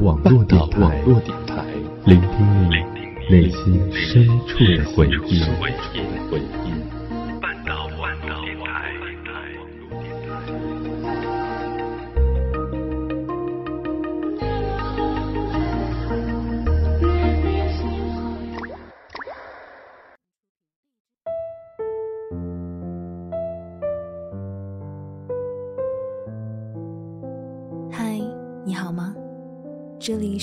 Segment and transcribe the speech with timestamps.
[0.00, 1.02] 网络电台，
[2.04, 2.74] 聆听你
[3.28, 5.42] 内心深处的回忆。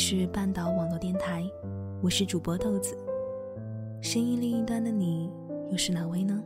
[0.07, 1.43] 是半岛网络电台，
[1.99, 2.95] 我是主播豆子。
[4.03, 5.31] 声音另一端的你
[5.71, 6.43] 又是哪位呢？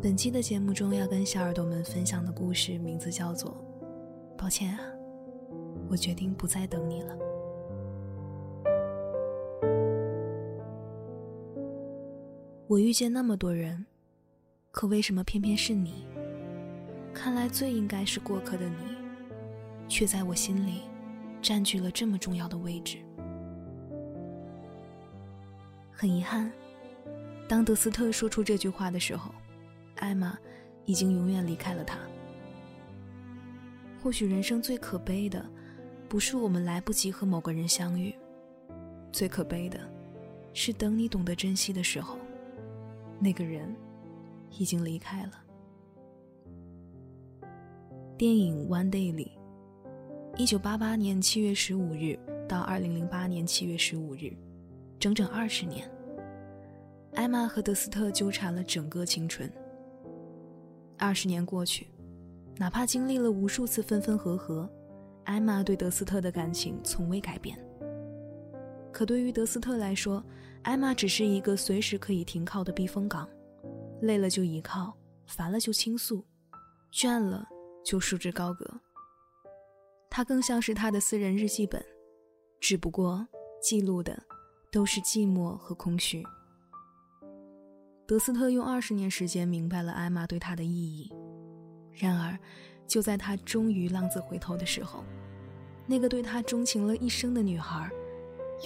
[0.00, 3.50] 本期的节目中要跟小耳朵们分享的故事名字叫做
[4.38, 4.80] 《抱歉啊，
[5.86, 7.14] 我决定不再等你了》。
[12.66, 13.84] 我遇见那么多人，
[14.70, 16.06] 可为什么偏偏是你？
[17.12, 18.93] 看来最应该是过客的你。
[19.88, 20.82] 却在我心里
[21.42, 22.98] 占据了这么重要的位置。
[25.92, 26.50] 很遗憾，
[27.48, 29.30] 当德斯特说出这句话的时候，
[29.96, 30.36] 艾玛
[30.84, 31.98] 已经永远离开了他。
[34.02, 35.44] 或许人生最可悲的，
[36.08, 38.14] 不是我们来不及和某个人相遇，
[39.12, 39.78] 最可悲的，
[40.52, 42.18] 是等你懂得珍惜的时候，
[43.20, 43.74] 那个人
[44.58, 45.32] 已经离开了。
[48.18, 49.32] 电影《One Day》里。
[50.36, 52.18] 一九八八年七月十五日
[52.48, 54.36] 到二零零八年七月十五日，
[54.98, 55.88] 整整二十年。
[57.12, 59.48] 艾玛和德斯特纠缠了整个青春。
[60.98, 61.86] 二十年过去，
[62.56, 64.68] 哪怕经历了无数次分分合合，
[65.22, 67.56] 艾玛对德斯特的感情从未改变。
[68.90, 70.20] 可对于德斯特来说，
[70.62, 73.28] 艾玛只是一个随时可以停靠的避风港，
[74.00, 76.24] 累了就依靠，烦了就倾诉，
[76.92, 77.46] 倦了
[77.84, 78.68] 就束之高阁。
[80.16, 81.84] 它更像是他的私人日记本，
[82.60, 83.26] 只不过
[83.60, 84.16] 记录的
[84.70, 86.22] 都是寂寞和空虚。
[88.06, 91.12] 德斯特用二十年时间明白了艾玛对他的意义，
[91.92, 92.38] 然而，
[92.86, 95.02] 就在他终于浪子回头的时候，
[95.84, 97.90] 那个对他钟情了一生的女孩，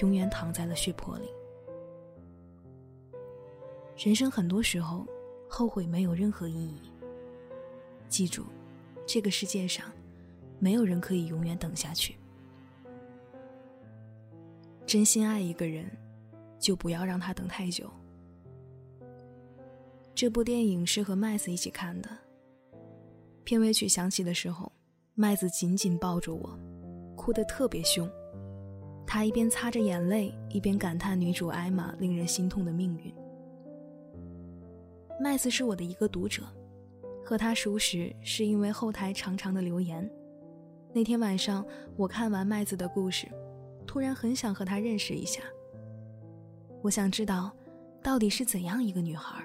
[0.02, 1.30] 永远躺在了血泊里。
[3.96, 5.06] 人生很多时候，
[5.48, 6.92] 后悔没有任何意义。
[8.06, 8.44] 记住，
[9.06, 9.90] 这个世界上。
[10.58, 12.16] 没有人可以永远等下去。
[14.86, 15.84] 真心爱一个人，
[16.58, 17.90] 就不要让他等太久。
[20.14, 22.08] 这部电影是和麦子一起看的。
[23.44, 24.72] 片尾曲响起的时候，
[25.14, 26.58] 麦子紧紧抱着我，
[27.16, 28.10] 哭得特别凶。
[29.06, 33.14] 他一边擦着眼泪，一边感叹女主艾玛令人心痛的命运。
[35.20, 36.42] 麦子是我的一个读者，
[37.24, 40.08] 和他熟识是因为后台长长的留言。
[40.92, 41.64] 那天晚上，
[41.96, 43.28] 我看完麦子的故事，
[43.86, 45.42] 突然很想和她认识一下。
[46.82, 47.54] 我想知道，
[48.02, 49.44] 到底是怎样一个女孩，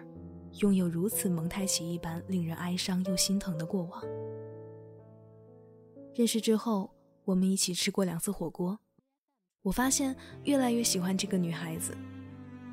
[0.62, 4.02] 拥有如此蒙太奇一般令人哀伤又心疼的过往。
[6.16, 6.90] 认识之后，
[7.26, 8.80] 我们一起吃过两次火锅，
[9.64, 10.16] 我发现
[10.46, 11.94] 越来越喜欢这个女孩子，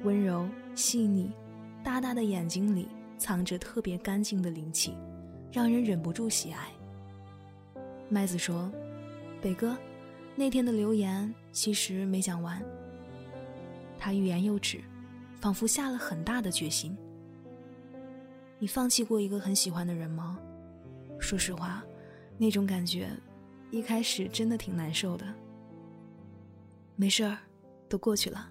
[0.04, 1.32] 温柔细腻，
[1.82, 2.88] 大大的眼睛里
[3.18, 4.94] 藏着特别干净的灵气，
[5.50, 6.70] 让人忍不住喜爱。
[8.12, 8.70] 麦子说
[9.40, 9.76] ：“北哥，
[10.34, 12.60] 那天的留言其实没讲完。”
[13.96, 14.80] 他欲言又止，
[15.40, 16.96] 仿佛下了很大的决心。
[18.58, 20.36] 你放弃过一个很喜欢的人吗？
[21.20, 21.84] 说实话，
[22.36, 23.08] 那种感觉，
[23.70, 25.24] 一开始真的挺难受的。
[26.96, 27.38] 没事儿，
[27.88, 28.50] 都过去了。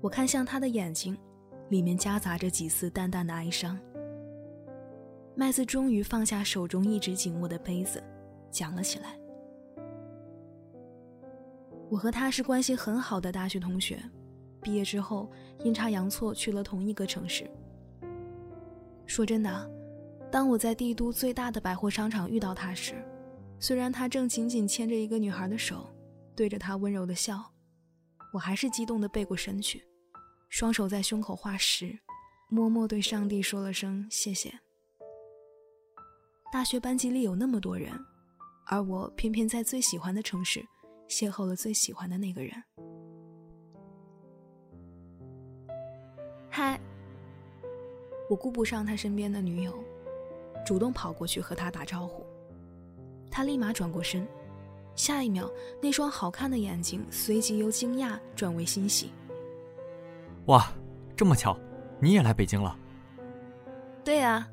[0.00, 1.16] 我看向他的眼睛，
[1.68, 3.78] 里面夹杂着几丝淡淡的哀伤。
[5.34, 8.02] 麦子终于放下手中一直紧握的杯子，
[8.50, 9.18] 讲了起来。
[11.88, 14.00] 我和他是关系很好的大学同学，
[14.62, 15.30] 毕业之后
[15.64, 17.50] 阴差阳错去了同一个城市。
[19.06, 19.70] 说真的，
[20.30, 22.94] 当我在帝都最大的百货商场遇到他时，
[23.58, 25.88] 虽然他正紧紧牵着一个女孩的手，
[26.36, 27.42] 对着她温柔的笑，
[28.32, 29.82] 我还是激动的背过身去，
[30.48, 31.98] 双手在胸口画十，
[32.48, 34.52] 默默对上帝说了声谢谢。
[36.52, 37.92] 大学班级里有那么多人，
[38.66, 40.60] 而我偏偏在最喜欢的城市
[41.08, 42.52] 邂逅了最喜欢的那个人。
[46.48, 46.80] 嗨，
[48.28, 49.72] 我顾不上他身边的女友，
[50.66, 52.26] 主动跑过去和他打招呼。
[53.30, 54.26] 他立马转过身，
[54.96, 55.48] 下一秒，
[55.80, 59.12] 那双好看的眼睛随即由惊讶转为欣喜。
[60.46, 60.66] 哇，
[61.16, 61.56] 这么巧，
[62.00, 62.76] 你也来北京了？
[64.02, 64.48] 对啊，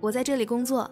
[0.00, 0.90] 我在这里工作。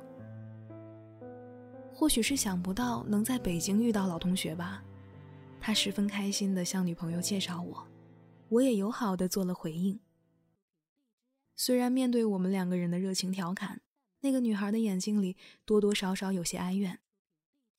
[1.94, 4.82] 或许是想不到能在北京遇到老同学吧，
[5.60, 7.86] 他十分开心地向女朋友介绍我，
[8.48, 10.00] 我也友好地做了回应。
[11.54, 13.80] 虽然面对我们两个人的热情调侃，
[14.20, 16.98] 那个女孩的眼睛里多多少少有些哀怨，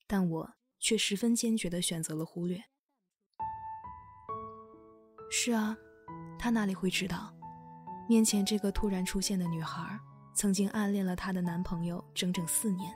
[0.08, 2.64] 但我却十分坚决地选择了忽略。
[5.30, 5.78] 是啊，
[6.40, 7.36] 他哪里会知道，
[8.08, 10.00] 面前这个突然出现的女孩，
[10.34, 12.96] 曾经暗恋了她的男朋友整整四年。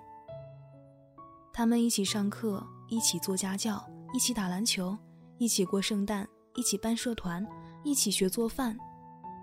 [1.52, 4.98] 他们一起上课，一起做家教，一起打篮球，
[5.38, 7.46] 一起过圣诞，一起办社团，
[7.84, 8.78] 一起学做饭。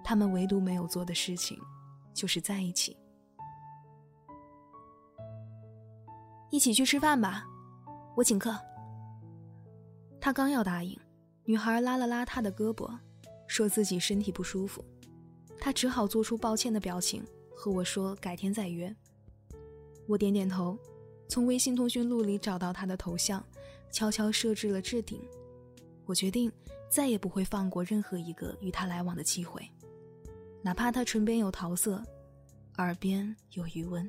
[0.03, 1.59] 他们唯独没有做的事情，
[2.15, 2.97] 就是在一起。
[6.51, 7.45] 一起去吃饭吧，
[8.17, 8.57] 我请客。
[10.21, 10.99] 他刚要答应，
[11.45, 12.97] 女孩拉了拉他的胳膊，
[13.47, 14.83] 说自己身体不舒服。
[15.59, 17.23] 他只好做出抱歉的表情，
[17.55, 18.95] 和我说改天再约。
[20.09, 20.79] 我点点头。
[21.29, 23.45] 从微信通讯录里找到他的头像，
[23.91, 25.21] 悄悄设置了置顶。
[26.05, 26.51] 我决定
[26.89, 29.69] 再也不会放过任何一个与他来往的机会，
[30.63, 32.03] 哪怕他唇边有桃色，
[32.79, 34.09] 耳边有余温。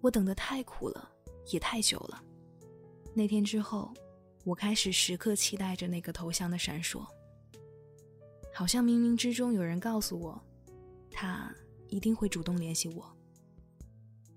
[0.00, 1.10] 我等得太苦了，
[1.50, 2.22] 也太久了。
[3.14, 3.92] 那天之后，
[4.44, 7.04] 我开始时刻期待着那个头像的闪烁。
[8.54, 10.40] 好像冥冥之中有人告诉我，
[11.10, 11.52] 他
[11.88, 13.04] 一定会主动联系我。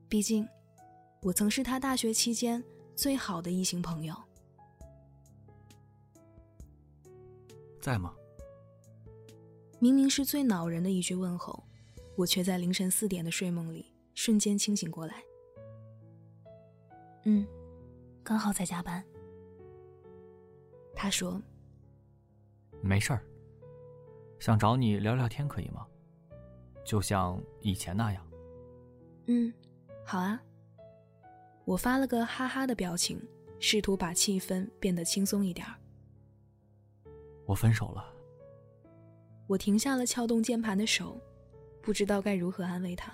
[0.10, 0.48] 毕竟，
[1.22, 2.64] 我曾是他大学期间
[2.96, 4.16] 最好的异性朋友。
[7.80, 8.12] 在吗？
[9.80, 11.64] 明明是最恼人的一句问候，
[12.16, 15.24] 我却在凌晨四点的睡梦里瞬间清醒过来。
[17.26, 17.46] 嗯，
[18.24, 19.04] 刚好在加班。
[20.96, 21.40] 他说
[22.82, 23.24] ：“没事儿。”
[24.40, 25.86] 想找你聊聊天，可以吗？
[26.86, 28.32] 就像以前那样。
[29.28, 29.54] 嗯，
[30.06, 30.42] 好啊。
[31.66, 33.22] 我发了个哈哈的表情，
[33.60, 35.76] 试图把气氛变得轻松一点儿。
[37.46, 38.14] 我分手了。
[39.48, 41.20] 我停下了撬动键盘的手，
[41.82, 43.12] 不知道该如何安慰他，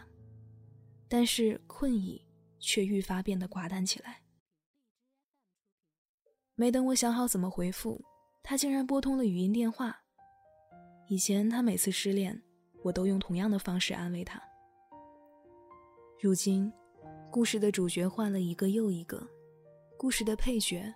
[1.08, 2.24] 但是困意
[2.60, 4.22] 却愈发变得寡淡起来。
[6.54, 8.04] 没等我想好怎么回复，
[8.44, 10.03] 他竟然拨通了语音电话。
[11.14, 12.42] 以前他每次失恋，
[12.82, 14.42] 我都用同样的方式安慰他。
[16.20, 16.74] 如今，
[17.30, 19.24] 故事的主角换了一个又一个，
[19.96, 20.92] 故事的配角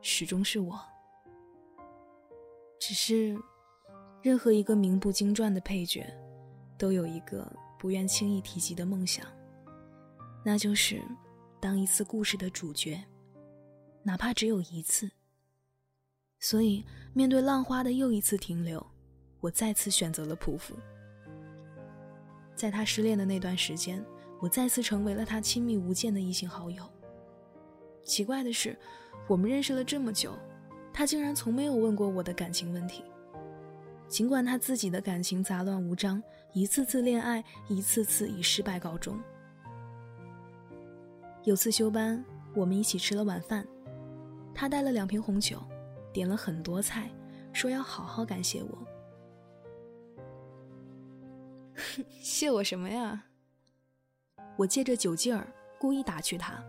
[0.00, 0.78] 始终是我。
[2.78, 3.36] 只是，
[4.22, 6.06] 任何一个名不经传的配角，
[6.78, 9.26] 都有一个不愿轻易提及的梦想，
[10.44, 11.02] 那就是
[11.58, 13.02] 当一次故事的主角，
[14.04, 15.10] 哪怕只有一次。
[16.38, 18.86] 所以，面对浪花的又一次停留。
[19.40, 20.74] 我再次选择了匍匐。
[22.54, 24.04] 在他失恋的那段时间，
[24.40, 26.82] 我再次成为了他亲密无间的异性好友。
[28.02, 28.76] 奇怪的是，
[29.28, 30.32] 我们认识了这么久，
[30.92, 33.04] 他竟然从没有问过我的感情问题。
[34.08, 39.20] 尽管他自己的感情杂乱无章，一次次恋爱，一次次以失败告终。
[41.44, 42.24] 有次休班，
[42.54, 43.66] 我们一起吃了晚饭，
[44.54, 45.62] 他带了两瓶红酒，
[46.12, 47.10] 点了很多菜，
[47.52, 48.78] 说要好好感谢我。
[52.20, 53.24] 谢我什么呀？
[54.56, 55.46] 我借着酒劲儿
[55.78, 56.62] 故意打趣他。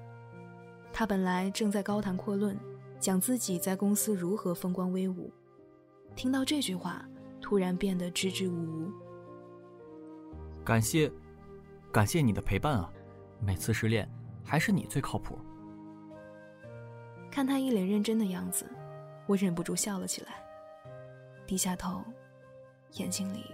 [0.93, 2.57] 他本来正在高谈阔论，
[2.99, 5.31] 讲自己在公司如何风光威武，
[6.15, 7.03] 听到这句话，
[7.41, 8.91] 突然变得支支吾吾。
[10.63, 11.11] 感谢，
[11.91, 12.91] 感谢你的陪伴啊！
[13.39, 14.07] 每次失恋，
[14.43, 15.39] 还是你最靠谱。
[17.31, 18.69] 看他一脸认真的样子，
[19.25, 20.43] 我忍不住笑了起来，
[21.47, 22.03] 低下头，
[22.93, 23.45] 眼睛里。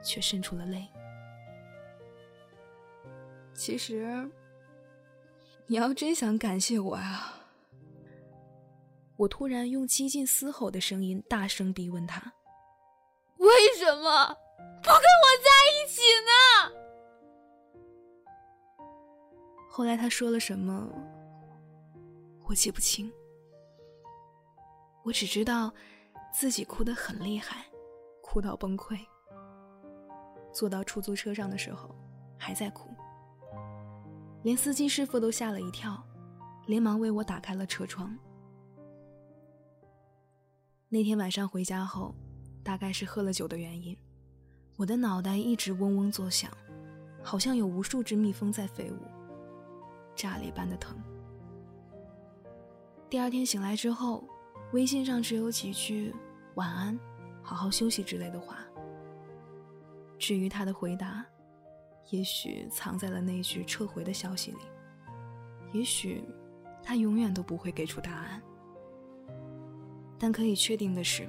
[0.00, 0.86] 却渗出了泪。
[3.58, 4.30] 其实，
[5.66, 7.34] 你要真想感谢我呀！
[9.16, 12.32] 我突然用几近嘶吼的声音大声逼问他
[13.38, 14.28] ：“为什么
[14.80, 16.30] 不跟我在一起呢？”
[19.68, 20.88] 后来他说了什么，
[22.44, 23.12] 我记不清。
[25.02, 25.74] 我只知道
[26.32, 27.66] 自己哭得很厉害，
[28.22, 28.96] 哭到崩溃。
[30.52, 31.92] 坐到出租车上的时候，
[32.38, 32.87] 还在哭，
[34.48, 36.02] 连司机师傅都吓了一跳，
[36.68, 38.16] 连忙为我打开了车窗。
[40.88, 42.14] 那天晚上回家后，
[42.64, 43.94] 大概是喝了酒的原因，
[44.76, 46.50] 我的脑袋一直嗡嗡作响，
[47.22, 48.96] 好像有无数只蜜蜂在飞舞，
[50.16, 50.96] 炸裂般的疼。
[53.10, 54.24] 第二天醒来之后，
[54.72, 56.16] 微信上只有几句
[56.56, 56.98] “晚安
[57.44, 58.56] ”“好好休息”之类的话。
[60.18, 61.22] 至于他的回答，
[62.10, 64.58] 也许藏在了那句撤回的消息里，
[65.72, 66.24] 也许
[66.82, 68.42] 他永远都不会给出答案。
[70.18, 71.28] 但可以确定的是，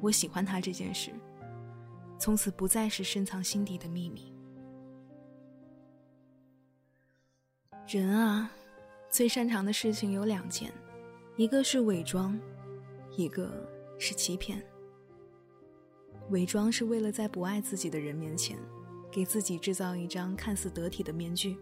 [0.00, 1.12] 我喜欢他这件事，
[2.18, 4.32] 从此不再是深藏心底的秘密。
[7.86, 8.50] 人啊，
[9.10, 10.72] 最擅长的事情有两件，
[11.36, 12.38] 一个是伪装，
[13.16, 13.50] 一个
[13.98, 14.60] 是欺骗。
[16.30, 18.56] 伪装是为了在不爱自己的人面前，
[19.10, 21.56] 给自己制造一张看似得体的面具；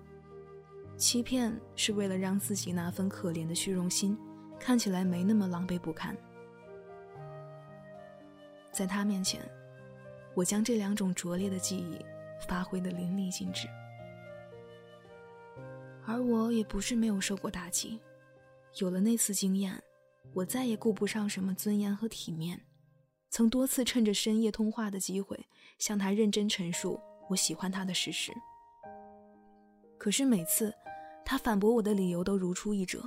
[0.96, 4.18] 欺骗是为了让自己那份可怜的虚荣心，
[4.58, 6.16] 看起来没那么狼狈不堪。
[8.70, 9.40] 在他面前，
[10.34, 11.98] 我将这两种拙劣的技艺
[12.46, 13.66] 发挥的淋漓尽致。
[16.04, 17.98] 而我也不是没有受过打击，
[18.78, 19.82] 有了那次经验，
[20.32, 22.60] 我再也顾不上什么尊严和体面。
[23.30, 25.46] 曾多次趁着深夜通话的机会，
[25.78, 28.32] 向他认真陈述我喜欢他的事实。
[29.98, 30.74] 可是每次，
[31.24, 33.02] 他反驳我的理由都如出一辙。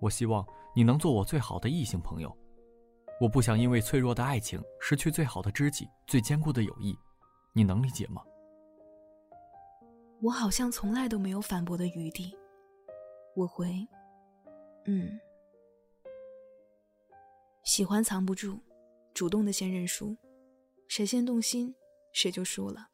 [0.00, 2.36] 我希望你能做我最好的异性朋友，
[3.20, 6.94] 我不想因为脆弱的爱情失去最好的知己、最坚固的友谊，
[7.52, 8.22] 你能理解吗？
[10.20, 12.36] 我好像从来都没有反驳的余地。
[13.34, 13.86] 我回，
[14.86, 15.18] 嗯。
[17.62, 18.58] 喜欢藏不住，
[19.14, 20.14] 主动的先认输，
[20.88, 21.74] 谁先动心，
[22.12, 22.88] 谁就输了。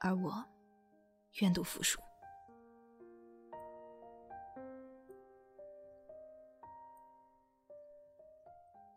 [0.00, 0.44] 而我，
[1.40, 2.00] 愿赌服输。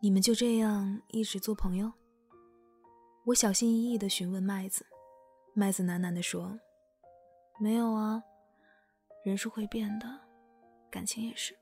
[0.00, 1.90] 你们就这样一直做朋友？
[3.24, 4.86] 我小心翼翼的询问麦子，
[5.54, 6.60] 麦子喃喃的说
[7.58, 8.22] ：“没有啊，
[9.24, 10.06] 人是会变的，
[10.90, 11.58] 感情也是。”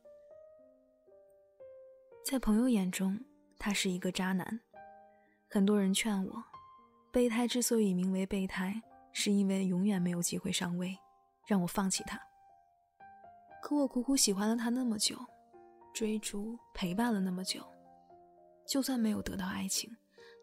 [2.26, 3.24] 在朋友眼中，
[3.58, 4.60] 他是一个渣男。
[5.54, 6.42] 很多人劝我，
[7.10, 8.80] 备胎之所以名为备胎，
[9.12, 10.98] 是因为永远没有机会上位，
[11.46, 12.18] 让我放弃他。
[13.62, 15.14] 可我苦苦喜欢了他那么久，
[15.92, 17.62] 追逐陪伴了那么久，
[18.66, 19.94] 就算没有得到爱情，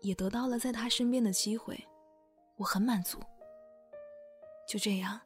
[0.02, 1.76] 也得到了在他身边的机会，
[2.58, 3.20] 我很满足。
[4.68, 5.20] 就这样，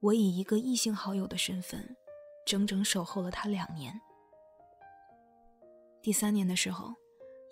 [0.00, 1.96] 我以一个异性好友的身份，
[2.44, 3.94] 整整守候了他两年。
[6.02, 6.92] 第三年的时候，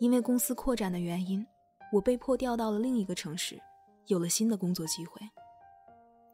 [0.00, 1.46] 因为公司扩展的原因，
[1.92, 3.60] 我被迫调到了另一个城市，
[4.06, 5.20] 有了新的工作机会。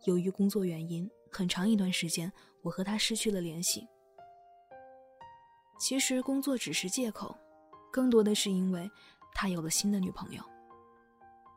[0.04, 3.84] 由于工作原因，很长一段时间我和他失去了联系。
[5.80, 7.36] 其实工作只是借口，
[7.90, 8.88] 更多的是因为
[9.34, 10.42] 他有了新的女朋友。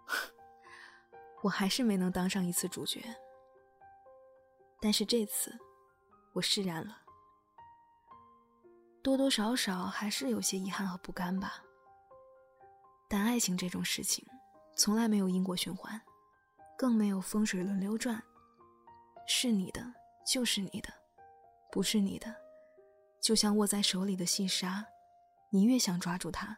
[1.43, 3.01] 我还是没能当上一次主角，
[4.79, 5.55] 但是这次，
[6.34, 6.98] 我释然了。
[9.03, 11.63] 多多少少还是有些遗憾和不甘吧。
[13.12, 14.25] 但爱情这种事情，
[14.74, 16.01] 从来没有因果循环，
[16.77, 18.24] 更没有风水轮流转。
[19.27, 19.86] 是你的
[20.25, 20.88] 就是你的，
[21.70, 22.34] 不是你的，
[23.20, 24.86] 就像握在手里的细沙，
[25.50, 26.58] 你越想抓住它，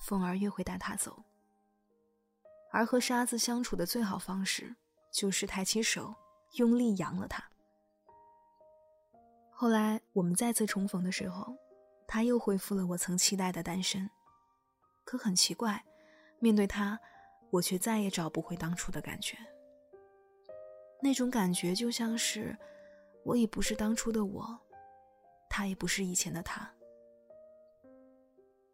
[0.00, 1.22] 风儿越会带它走。
[2.72, 4.74] 而和沙子相处的最好方式，
[5.12, 6.12] 就是抬起手，
[6.54, 7.44] 用力扬了它。
[9.52, 11.56] 后来我们再次重逢的时候。
[12.06, 14.08] 他又恢复了我曾期待的单身，
[15.04, 15.84] 可很奇怪，
[16.38, 16.98] 面对他，
[17.50, 19.36] 我却再也找不回当初的感觉。
[21.00, 22.56] 那种感觉就像是，
[23.24, 24.60] 我已不是当初的我，
[25.50, 26.72] 他也不是以前的他。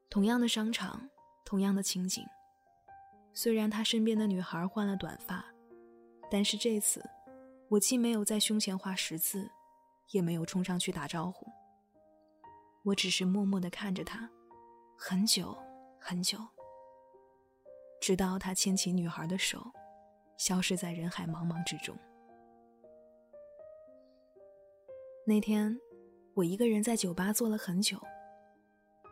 [0.09, 1.11] 同样的商场，
[1.45, 2.25] 同样的情景，
[3.33, 5.45] 虽然他身边的女孩换了短发，
[6.31, 7.05] 但是这次，
[7.69, 9.51] 我既没有在胸前画十字，
[10.11, 11.47] 也没有冲上去打招呼。
[12.83, 14.31] 我只是默默的看着他，
[14.97, 15.57] 很久
[16.01, 16.39] 很久，
[18.01, 19.71] 直到他牵起女孩的手，
[20.39, 21.97] 消失在人海茫茫之中。
[25.27, 25.79] 那天，
[26.35, 28.01] 我一个人在酒吧坐了很久，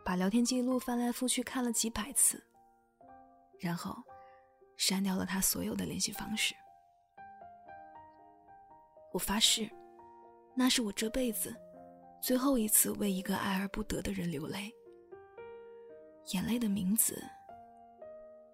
[0.03, 2.43] 把聊天记录翻来覆去看了几百次，
[3.59, 3.95] 然后
[4.75, 6.55] 删掉了他所有的联系方式。
[9.13, 9.69] 我发誓，
[10.55, 11.55] 那是我这辈子。
[12.21, 14.69] 最后一次为一个爱而不得的人流泪，
[16.33, 17.23] 眼泪的名字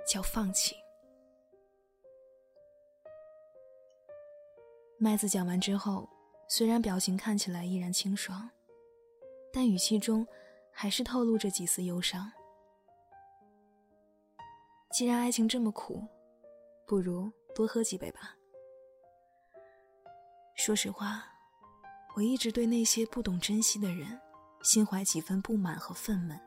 [0.08, 0.76] 叫放弃。
[4.98, 6.10] 麦子讲完之后，
[6.48, 8.50] 虽然表情看起来依然清爽，
[9.52, 10.26] 但语气中
[10.72, 12.32] 还是透露着几丝忧伤。
[14.92, 16.02] 既然爱情这么苦，
[16.88, 18.36] 不如多喝几杯吧。
[20.56, 21.32] 说实话。
[22.16, 24.18] 我一直对那些不懂珍惜的人，
[24.64, 26.40] 心怀几分不满和愤懑。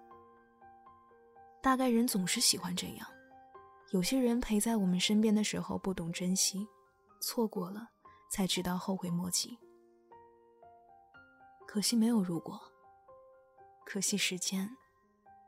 [1.61, 3.07] 大概人总是喜欢这样，
[3.91, 6.67] 有些人陪在我们身边的时候不懂珍惜，
[7.21, 7.89] 错过了
[8.31, 9.59] 才知道后悔莫及。
[11.67, 12.59] 可惜没有如果，
[13.85, 14.69] 可惜时间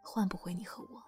[0.02, 1.02] 换不回你和我。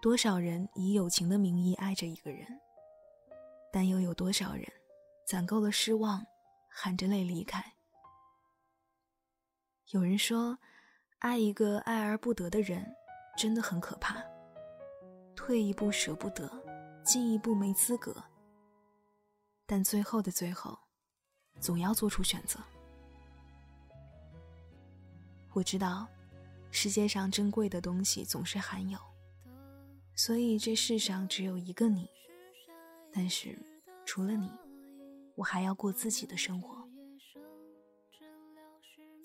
[0.00, 2.46] 多少人以友情的名义爱着一个人，
[3.72, 4.64] 但又有多少人
[5.26, 6.24] 攒够了失望，
[6.68, 7.74] 含着泪离开？
[9.90, 10.58] 有人说，
[11.18, 12.94] 爱一个爱而不得的人。
[13.36, 14.20] 真的很可怕。
[15.36, 16.50] 退一步舍不得，
[17.04, 18.12] 进一步没资格。
[19.64, 20.76] 但最后的最后，
[21.60, 22.58] 总要做出选择。
[25.52, 26.08] 我知道，
[26.72, 28.98] 世界上珍贵的东西总是罕有，
[30.16, 32.10] 所以这世上只有一个你。
[33.12, 33.56] 但是，
[34.04, 34.50] 除了你，
[35.36, 36.77] 我还要过自己的生活。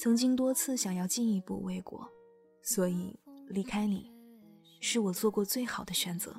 [0.03, 2.05] 曾经多次想要进一步未果，
[2.61, 3.17] 所以。
[3.47, 4.11] 离开你，
[4.81, 6.35] 是我做过最好的选择。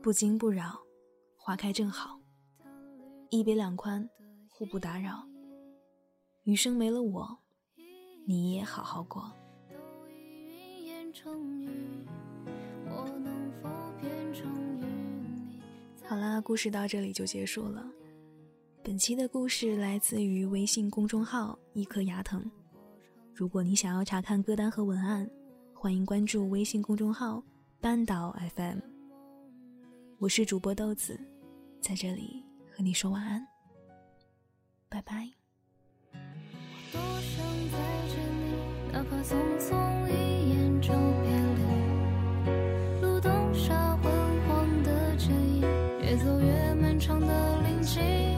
[0.00, 0.78] 不惊不扰，
[1.36, 2.20] 花开正好，
[3.30, 4.08] 一别两宽，
[4.48, 5.26] 互不打扰。
[6.44, 7.38] 余生没了我，
[8.26, 9.32] 你也好好过。
[16.04, 17.84] 好啦，故事到这里就结束了。
[18.82, 22.50] 本期的故事来自于微信公众号“一颗牙疼”。
[23.34, 25.28] 如果你想要查看歌单和文案，
[25.74, 27.42] 欢迎关注微信公众号
[27.78, 28.78] “半岛 FM”。
[30.18, 31.20] 我是主播豆子，
[31.82, 32.42] 在这里
[32.74, 33.46] 和你说晚安，
[34.88, 35.28] 拜拜。
[38.92, 40.88] 哪怕匆匆一眼就
[41.20, 43.02] 别离。
[43.02, 44.10] 路灯下昏
[44.48, 45.60] 黄的剪影，
[46.00, 48.29] 越走越漫长的林径。